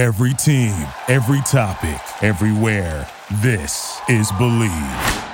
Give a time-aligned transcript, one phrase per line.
[0.00, 0.72] Every team,
[1.08, 3.06] every topic, everywhere.
[3.42, 5.26] This is Bleav.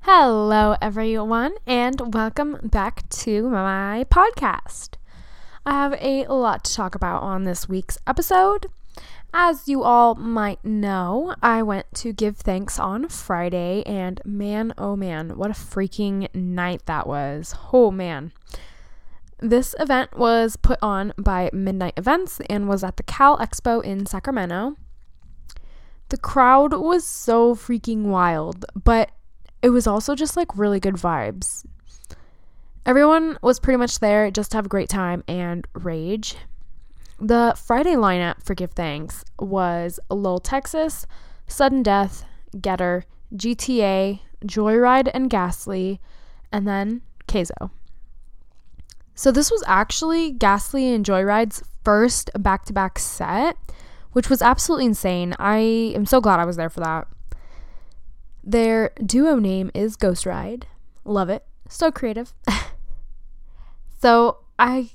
[0.00, 4.96] Hello, everyone, and welcome back to my podcast.
[5.64, 8.66] I have a lot to talk about on this week's episode.
[9.32, 14.96] As you all might know, I went to give thanks on Friday, and man, oh
[14.96, 17.54] man, what a freaking night that was.
[17.72, 18.32] Oh man.
[19.38, 24.04] This event was put on by Midnight Events and was at the Cal Expo in
[24.04, 24.76] Sacramento.
[26.08, 29.12] The crowd was so freaking wild, but
[29.62, 31.64] it was also just like really good vibes.
[32.84, 36.34] Everyone was pretty much there just to have a great time and rage.
[37.20, 41.06] The Friday lineup for Give Thanks was Lil Texas,
[41.46, 42.24] Sudden Death,
[42.60, 43.04] Getter,
[43.36, 46.00] GTA, Joyride, and Ghastly,
[46.50, 47.70] and then Kayzo.
[49.14, 53.56] So this was actually Ghastly and Joyride's first back to back set,
[54.10, 55.36] which was absolutely insane.
[55.38, 55.58] I
[55.94, 57.06] am so glad I was there for that.
[58.42, 60.66] Their duo name is Ghost Ride.
[61.04, 61.44] Love it.
[61.68, 62.34] So creative.
[64.02, 64.90] so I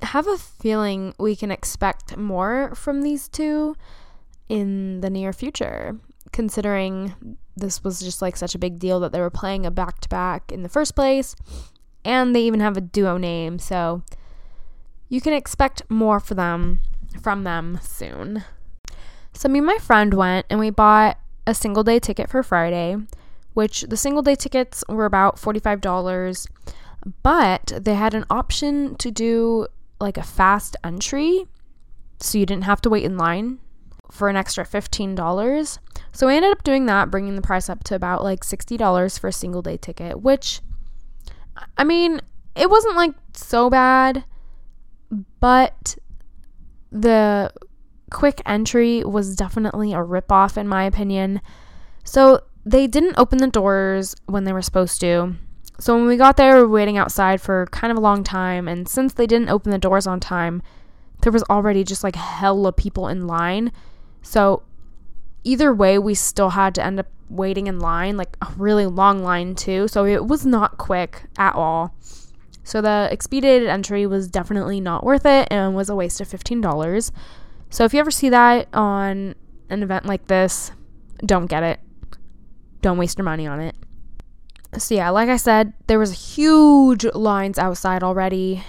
[0.00, 3.74] have a feeling we can expect more from these two
[4.48, 5.98] in the near future,
[6.32, 10.00] considering this was just like such a big deal that they were playing a back
[10.00, 11.34] to back in the first place,
[12.04, 14.02] and they even have a duo name, so
[15.08, 16.78] you can expect more for them
[17.20, 18.44] from them soon.
[19.32, 22.96] So me and my friend went and we bought a single day ticket for Friday,
[23.52, 26.46] which the single day tickets were about $45,
[27.22, 29.66] but they had an option to do
[30.00, 31.46] like a fast entry
[32.20, 33.58] so you didn't have to wait in line
[34.10, 35.78] for an extra $15.
[36.12, 39.28] So we ended up doing that, bringing the price up to about like $60 for
[39.28, 40.60] a single day ticket, which
[41.76, 42.20] I mean,
[42.54, 44.24] it wasn't like so bad,
[45.40, 45.96] but
[46.90, 47.52] the
[48.10, 51.40] quick entry was definitely a ripoff, in my opinion.
[52.04, 55.34] So they didn't open the doors when they were supposed to.
[55.78, 58.68] So when we got there, we were waiting outside for kind of a long time.
[58.68, 60.62] And since they didn't open the doors on time,
[61.22, 63.72] there was already just like hella people in line.
[64.22, 64.62] So
[65.42, 69.22] either way, we still had to end up waiting in line, like a really long
[69.22, 69.88] line too.
[69.88, 71.94] So it was not quick at all.
[72.62, 77.10] So the expedited entry was definitely not worth it and was a waste of $15.
[77.68, 79.34] So if you ever see that on
[79.68, 80.72] an event like this,
[81.24, 81.80] don't get it.
[82.80, 83.76] Don't waste your money on it.
[84.78, 88.64] So yeah, like I said, there was huge lines outside already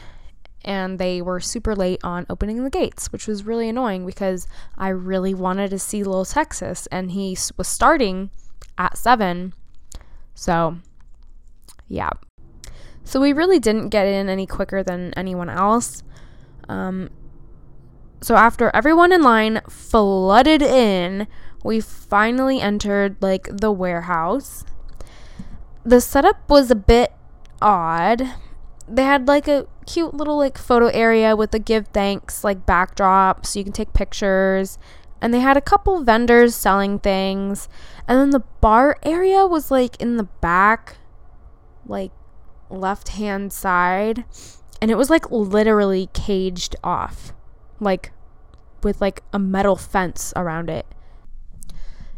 [0.64, 4.90] and they were super late on opening the gates, which was really annoying because I
[4.90, 8.30] really wanted to see Lil Texas and he was starting
[8.78, 9.54] at 7.
[10.34, 10.78] So
[11.88, 12.10] yeah.
[13.04, 16.02] So we really didn't get in any quicker than anyone else.
[16.68, 17.10] Um,
[18.22, 21.28] so after everyone in line flooded in,
[21.64, 24.66] we finally entered like the warehouse.
[25.86, 27.14] The setup was a bit
[27.62, 28.24] odd.
[28.88, 33.46] They had like a cute little like photo area with a give thanks like backdrop
[33.46, 34.80] so you can take pictures.
[35.22, 37.70] And they had a couple vendors selling things.
[38.08, 40.98] And then the bar area was like in the back,
[41.86, 42.12] like
[42.72, 44.26] left hand side.
[44.82, 47.32] And it was like literally caged off.
[47.80, 48.12] Like
[48.82, 50.88] with like a metal fence around it.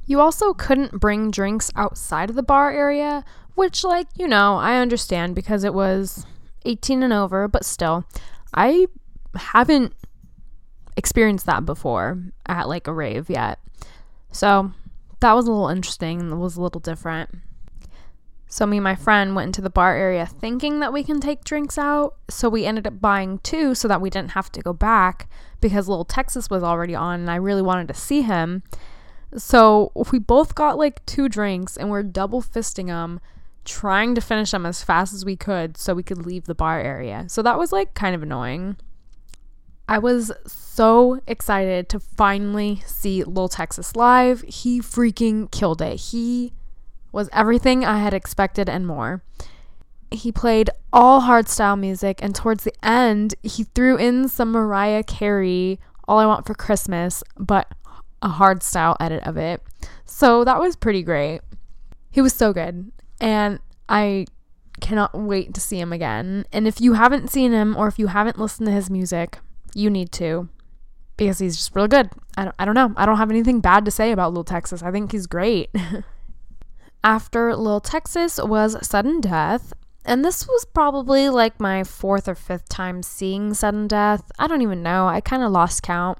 [0.07, 3.23] You also couldn't bring drinks outside of the bar area,
[3.55, 6.25] which, like, you know, I understand because it was
[6.65, 8.05] 18 and over, but still,
[8.53, 8.87] I
[9.35, 9.93] haven't
[10.95, 13.59] experienced that before at like a rave yet.
[14.31, 14.71] So
[15.19, 17.29] that was a little interesting it was a little different.
[18.49, 21.43] So me and my friend went into the bar area thinking that we can take
[21.43, 22.15] drinks out.
[22.29, 25.29] So we ended up buying two so that we didn't have to go back
[25.59, 28.63] because Lil Texas was already on and I really wanted to see him.
[29.37, 33.19] So we both got like two drinks and we're double fisting them,
[33.65, 36.79] trying to finish them as fast as we could so we could leave the bar
[36.79, 37.25] area.
[37.27, 38.77] So that was like kind of annoying.
[39.89, 44.41] I was so excited to finally see Lil Texas live.
[44.41, 45.97] He freaking killed it.
[45.97, 46.53] He
[47.13, 49.23] was everything I had expected and more.
[50.11, 55.79] He played all hardstyle music, and towards the end, he threw in some Mariah Carey,
[56.07, 57.71] All I Want for Christmas, but
[58.21, 59.61] a hardstyle edit of it.
[60.05, 61.41] So that was pretty great.
[62.09, 62.91] He was so good,
[63.21, 64.25] and I
[64.79, 66.45] cannot wait to see him again.
[66.53, 69.39] And if you haven't seen him or if you haven't listened to his music,
[69.73, 70.49] you need to.
[71.17, 72.09] because he's just really good.
[72.37, 72.93] I don't, I don't know.
[72.95, 74.83] I don't have anything bad to say about Lil Texas.
[74.83, 75.69] I think he's great.
[77.03, 79.73] After Lil Texas was Sudden Death,
[80.05, 84.31] and this was probably like my fourth or fifth time seeing Sudden Death.
[84.39, 85.07] I don't even know.
[85.07, 86.19] I kind of lost count.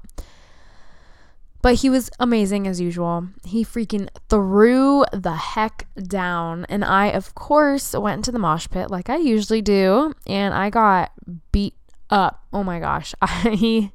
[1.60, 3.28] But he was amazing as usual.
[3.44, 6.66] He freaking threw the heck down.
[6.68, 10.14] And I, of course, went into the mosh pit like I usually do.
[10.26, 11.12] And I got
[11.50, 11.74] beat
[12.10, 12.44] up.
[12.52, 13.14] Oh my gosh.
[13.22, 13.90] I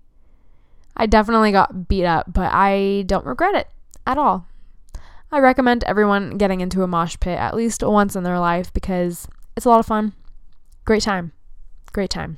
[0.96, 3.68] I definitely got beat up, but I don't regret it
[4.06, 4.46] at all.
[5.32, 9.28] I recommend everyone getting into a mosh pit at least once in their life because
[9.58, 10.14] it's a lot of fun.
[10.86, 11.32] Great time.
[11.92, 12.38] Great time.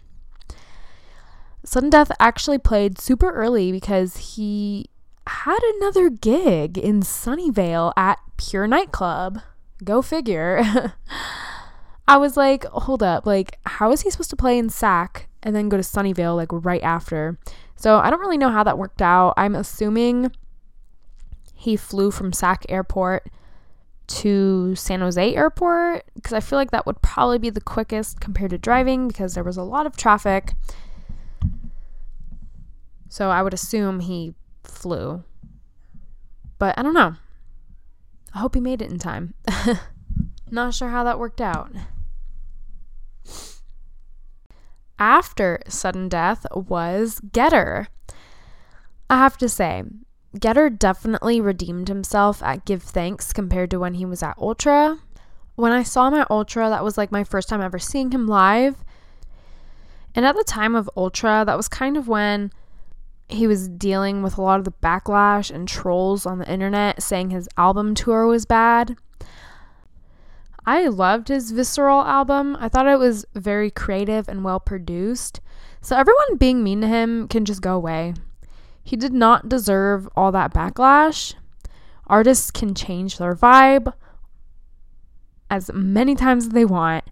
[1.65, 4.85] Sudden Death actually played super early because he
[5.27, 9.39] had another gig in Sunnyvale at Pure Nightclub.
[9.83, 10.63] Go figure.
[12.07, 15.55] I was like, hold up, like, how is he supposed to play in SAC and
[15.55, 17.39] then go to Sunnyvale like right after?
[17.75, 19.33] So I don't really know how that worked out.
[19.37, 20.31] I'm assuming
[21.53, 23.27] he flew from SAC Airport
[24.07, 28.51] to San Jose Airport because I feel like that would probably be the quickest compared
[28.51, 30.53] to driving because there was a lot of traffic.
[33.09, 34.35] So I would assume he
[34.67, 35.23] flew.
[36.57, 37.15] But I don't know.
[38.33, 39.33] I hope he made it in time.
[40.51, 41.71] Not sure how that worked out.
[44.99, 47.87] After sudden death was Getter.
[49.09, 49.83] I have to say,
[50.39, 54.99] Getter definitely redeemed himself at Give Thanks compared to when he was at Ultra.
[55.55, 58.83] When I saw at Ultra, that was like my first time ever seeing him live.
[60.13, 62.51] And at the time of Ultra, that was kind of when
[63.27, 67.31] he was dealing with a lot of the backlash and trolls on the internet saying
[67.31, 68.95] his album tour was bad.
[70.65, 72.57] I loved his Visceral album.
[72.59, 75.39] I thought it was very creative and well produced.
[75.81, 78.15] So everyone being mean to him can just go away.
[78.83, 81.35] He did not deserve all that backlash.
[82.07, 83.93] Artists can change their vibe
[85.49, 87.03] as many times as they want.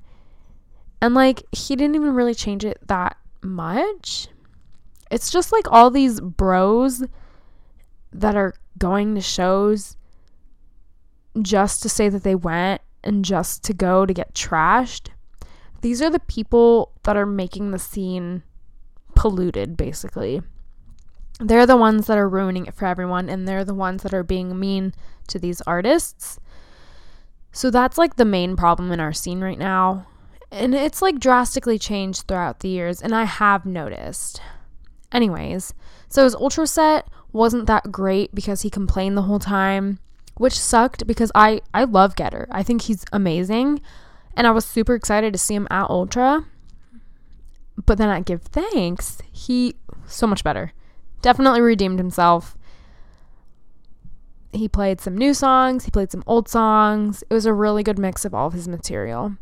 [1.01, 4.30] And like, he didn't even really change it that much.
[5.13, 7.04] It's just like all these bros
[8.12, 9.95] that are going to shows
[11.39, 15.10] just to say that they went and just to go to get trashed.
[15.81, 18.42] These are the people that are making the scene
[19.13, 20.42] polluted, basically.
[21.39, 24.24] They're the ones that are ruining it for everyone, and they're the ones that are
[24.24, 24.95] being mean
[25.27, 26.39] to these artists.
[27.51, 30.07] So that's like the main problem in our scene right now.
[30.51, 34.42] And it's like drastically changed throughout the years, and I have noticed.
[35.13, 35.74] Anyways,
[36.10, 40.00] so his ultra set wasn't that great because he complained the whole time,
[40.36, 42.48] which sucked because I I love Getter.
[42.51, 43.80] I think he's amazing,
[44.36, 46.45] and I was super excited to see him at Ultra.
[47.86, 49.75] But then at Give Thanks, he
[50.06, 50.74] so much better
[51.24, 52.56] definitely redeemed himself.
[54.51, 57.24] He played some new songs, he played some old songs.
[57.27, 59.38] It was a really good mix of all of his material.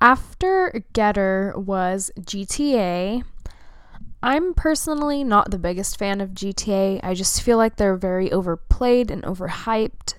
[0.00, 3.24] After Getter was GTA.
[4.22, 7.00] I'm personally not the biggest fan of GTA.
[7.02, 10.14] I just feel like they're very overplayed and overhyped.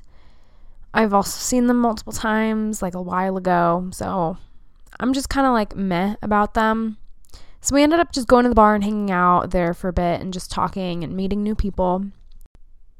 [0.93, 4.37] I've also seen them multiple times, like a while ago, so
[4.99, 6.97] I'm just kind of like meh about them.
[7.61, 9.93] So we ended up just going to the bar and hanging out there for a
[9.93, 12.05] bit and just talking and meeting new people.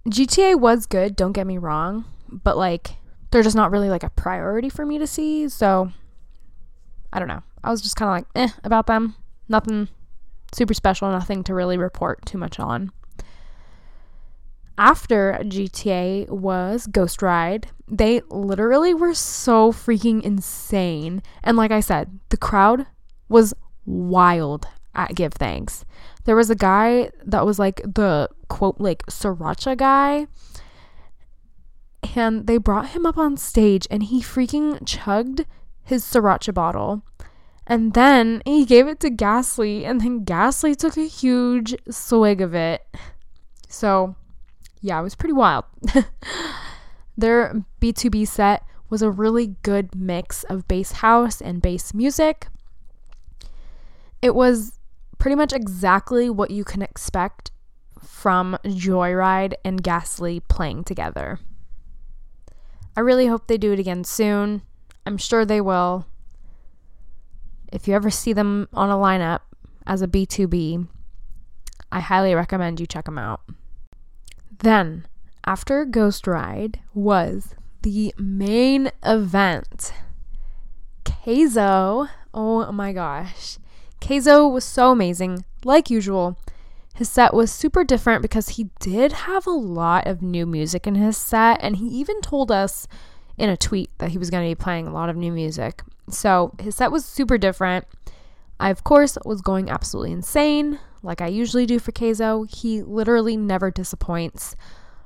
[0.07, 2.95] GTA was good, don't get me wrong, but like
[3.31, 5.47] they're just not really like a priority for me to see.
[5.47, 5.91] So
[7.13, 7.43] I don't know.
[7.63, 9.15] I was just kind of like eh about them.
[9.47, 9.88] Nothing
[10.53, 12.91] super special, nothing to really report too much on.
[14.77, 21.21] After GTA was Ghost Ride, they literally were so freaking insane.
[21.43, 22.87] And like I said, the crowd
[23.27, 23.53] was
[23.85, 25.83] wild at Give Thanks.
[26.23, 30.27] There was a guy that was like the quote, like sriracha guy.
[32.15, 35.45] And they brought him up on stage and he freaking chugged
[35.83, 37.03] his sriracha bottle.
[37.69, 42.55] And then he gave it to Ghastly, and then Ghastly took a huge swig of
[42.55, 42.83] it.
[43.67, 44.15] So,
[44.81, 45.65] yeah, it was pretty wild.
[47.17, 52.47] Their B2B set was a really good mix of bass house and bass music.
[54.19, 54.79] It was
[55.19, 57.51] pretty much exactly what you can expect
[58.03, 61.39] from Joyride and Ghastly playing together.
[62.97, 64.63] I really hope they do it again soon.
[65.05, 66.07] I'm sure they will.
[67.71, 69.41] If you ever see them on a lineup
[69.85, 70.88] as a B2B,
[71.91, 73.41] I highly recommend you check them out.
[74.59, 75.07] Then,
[75.45, 79.93] after Ghost Ride was the main event.
[81.05, 83.57] Kayzo, oh my gosh.
[84.01, 85.45] Kayzo was so amazing.
[85.63, 86.38] Like usual,
[86.99, 90.95] His set was super different because he did have a lot of new music in
[90.95, 92.89] his set, and he even told us
[93.39, 95.81] in a tweet that he was going to be playing a lot of new music.
[96.10, 97.88] So his set was super different.
[98.60, 102.53] I, of course, was going absolutely insane, like I usually do for Kayzo.
[102.53, 104.55] He literally never disappoints.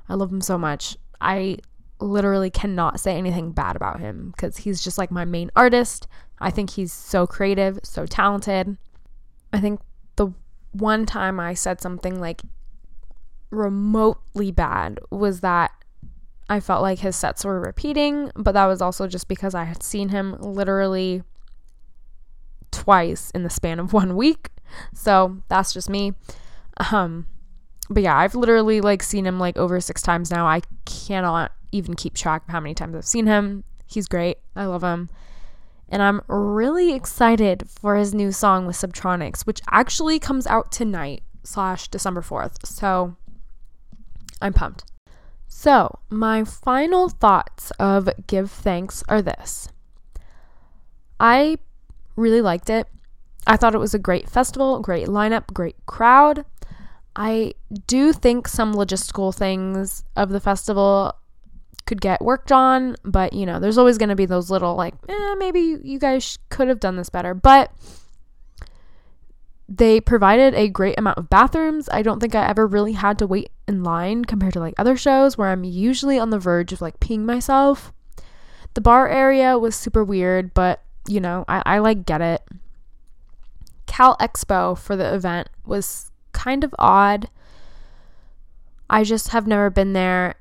[0.08, 0.96] I love him so much.
[1.20, 1.58] I
[2.00, 6.08] literally cannot say anything bad about him because he's just like my main artist.
[6.40, 8.76] I think he's so creative, so talented.
[9.52, 9.80] I think
[10.16, 10.32] the
[10.72, 12.42] one time I said something like
[13.50, 15.70] remotely bad was that
[16.48, 19.82] I felt like his sets were repeating, but that was also just because I had
[19.82, 21.22] seen him literally
[22.70, 24.50] twice in the span of one week.
[24.92, 26.12] So that's just me.
[26.90, 27.26] Um,
[27.88, 30.46] but yeah, I've literally like seen him like over six times now.
[30.46, 33.64] I cannot even keep track of how many times I've seen him.
[33.86, 34.38] He's great.
[34.56, 35.08] I love him.
[35.88, 41.22] And I'm really excited for his new song with Subtronics, which actually comes out tonight
[41.44, 42.66] slash December 4th.
[42.66, 43.16] So
[44.40, 44.84] I'm pumped.
[45.56, 49.68] So, my final thoughts of Give Thanks are this
[51.20, 51.58] I
[52.16, 52.88] really liked it.
[53.46, 56.44] I thought it was a great festival, great lineup, great crowd.
[57.14, 57.54] I
[57.86, 61.14] do think some logistical things of the festival
[61.86, 64.94] could get worked on, but you know, there's always going to be those little like,
[65.08, 67.32] eh, maybe you guys could have done this better.
[67.32, 67.70] But
[69.68, 71.88] they provided a great amount of bathrooms.
[71.90, 74.96] I don't think I ever really had to wait in line compared to like other
[74.96, 77.92] shows where I'm usually on the verge of like peeing myself.
[78.74, 82.42] The bar area was super weird, but you know, I, I like get it.
[83.86, 87.28] Cal Expo for the event was kind of odd.
[88.90, 90.34] I just have never been there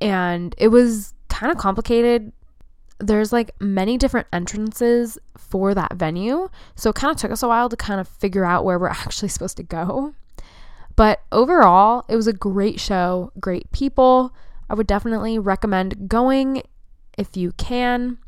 [0.00, 2.32] and it was kind of complicated.
[3.02, 7.48] There's like many different entrances for that venue, so it kind of took us a
[7.48, 10.14] while to kind of figure out where we're actually supposed to go.
[10.94, 14.34] But overall, it was a great show, great people.
[14.70, 16.62] I would definitely recommend going
[17.18, 18.18] if you can.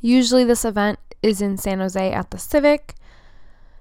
[0.00, 2.94] Usually, this event is in San Jose at the Civic.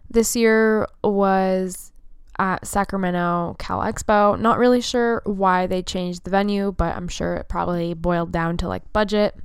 [0.09, 1.91] This year was
[2.39, 4.39] at Sacramento Cal Expo.
[4.39, 8.57] Not really sure why they changed the venue, but I'm sure it probably boiled down
[8.57, 9.35] to like budget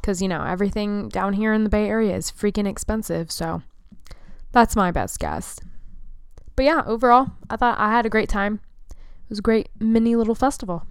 [0.00, 3.30] because, you know, everything down here in the Bay Area is freaking expensive.
[3.30, 3.62] So
[4.52, 5.58] that's my best guess.
[6.56, 8.60] But yeah, overall, I thought I had a great time.
[8.90, 10.86] It was a great mini little festival.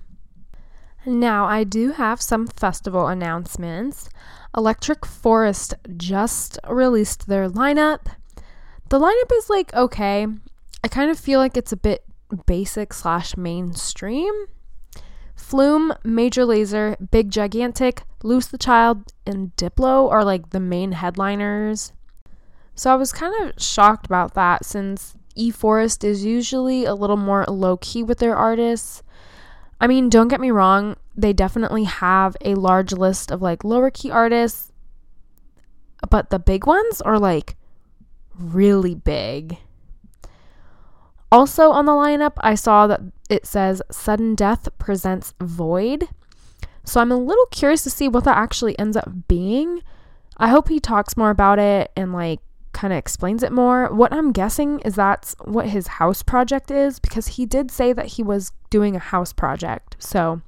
[1.06, 4.10] Now, I do have some festival announcements.
[4.56, 8.08] Electric Forest just released their lineup.
[8.89, 10.28] The lineup is like okay.
[10.84, 12.04] I kind of feel like it's a bit
[12.46, 14.34] basic slash mainstream.
[15.39, 21.93] Flume, Major Lazer, Big Gigantic, Louis the Child, and Diplo are like the main headliners.
[22.75, 27.17] So I was kind of shocked about that since E Forest is usually a little
[27.17, 29.01] more low key with their artists.
[29.79, 33.89] I mean, don't get me wrong, they definitely have a large list of like lower
[33.89, 34.74] key artists,
[36.10, 37.55] but the big ones are like
[38.38, 39.58] really big.
[41.31, 46.10] Also on the lineup, I saw that it says Sudden Death presents Void.
[46.84, 49.84] So I'm a little curious to see what that actually ends up being.
[50.38, 52.40] I hope he talks more about it and like
[52.74, 53.94] kind of explains it more.
[53.94, 58.08] What I'm guessing is that's what his house project is because he did say that
[58.08, 59.96] he was doing a house project.
[60.00, 60.42] So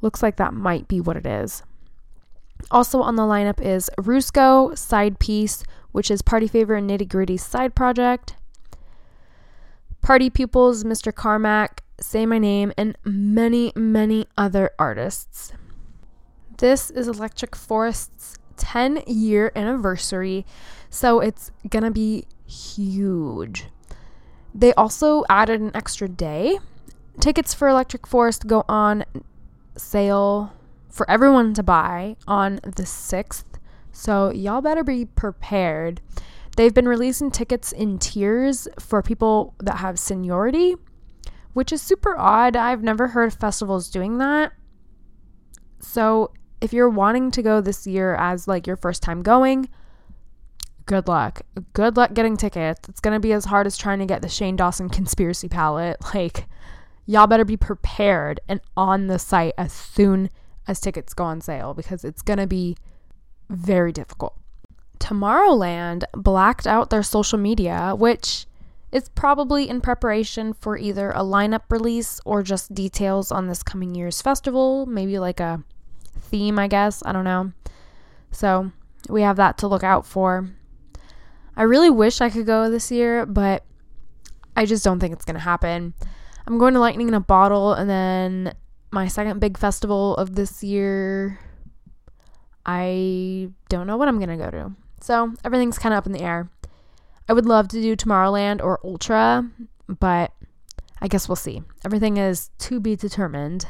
[0.00, 1.62] looks like that might be what it is.
[2.70, 5.62] Also on the lineup is Rusko Side Piece,
[5.92, 8.34] which is Party Favor and Nitty Gritty's side project.
[10.02, 11.12] Party Pupils, Mr.
[11.14, 15.52] Carmack, Say My Name, and many, many other artists.
[16.58, 20.44] This is Electric Forest's 10 year anniversary,
[20.90, 23.66] so it's gonna be huge.
[24.54, 26.58] They also added an extra day.
[27.18, 29.04] Tickets for Electric Forest go on
[29.76, 30.52] sale
[30.90, 33.58] for everyone to buy on the 6th,
[33.90, 36.02] so y'all better be prepared.
[36.56, 40.76] They've been releasing tickets in tiers for people that have seniority,
[41.56, 42.54] which is super odd.
[42.54, 44.52] I've never heard of festivals doing that.
[45.78, 49.70] So, if you're wanting to go this year as like your first time going,
[50.84, 51.40] good luck.
[51.72, 52.86] Good luck getting tickets.
[52.90, 55.96] It's going to be as hard as trying to get the Shane Dawson conspiracy palette.
[56.14, 56.44] Like,
[57.06, 60.28] y'all better be prepared and on the site as soon
[60.68, 62.76] as tickets go on sale because it's going to be
[63.48, 64.34] very difficult.
[64.98, 68.44] Tomorrowland blacked out their social media, which
[68.92, 73.94] is probably in preparation for either a lineup release or just details on this coming
[73.94, 75.62] year's festival, maybe like a
[76.18, 77.02] theme, I guess.
[77.04, 77.52] I don't know.
[78.30, 78.70] So
[79.08, 80.48] we have that to look out for.
[81.56, 83.64] I really wish I could go this year, but
[84.56, 85.94] I just don't think it's going to happen.
[86.46, 88.54] I'm going to Lightning in a Bottle and then
[88.92, 91.38] my second big festival of this year.
[92.64, 94.72] I don't know what I'm going to go to.
[95.00, 96.50] So everything's kind of up in the air.
[97.28, 99.50] I would love to do Tomorrowland or Ultra,
[99.88, 100.32] but
[101.00, 101.62] I guess we'll see.
[101.84, 103.66] Everything is to be determined.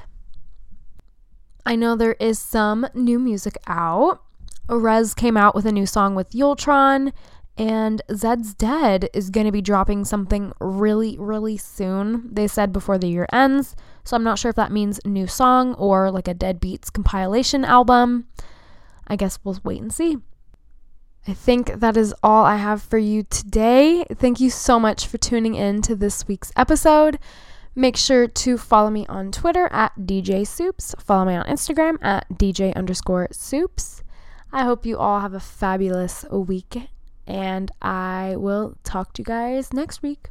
[1.64, 4.22] I know there is some new music out.
[4.68, 7.12] Rez came out with a new song with Yultron,
[7.58, 12.28] and Zeds Dead is going to be dropping something really, really soon.
[12.32, 15.74] They said before the year ends, so I'm not sure if that means new song
[15.74, 18.26] or like a Deadbeats compilation album.
[19.08, 20.18] I guess we'll wait and see.
[21.28, 24.04] I think that is all I have for you today.
[24.14, 27.18] Thank you so much for tuning in to this week's episode.
[27.74, 30.94] Make sure to follow me on Twitter at DJ Soups.
[31.00, 34.04] Follow me on Instagram at DJ underscore Soups.
[34.52, 36.88] I hope you all have a fabulous week,
[37.26, 40.30] and I will talk to you guys next week.